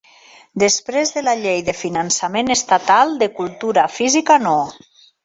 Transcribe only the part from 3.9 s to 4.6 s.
Física No.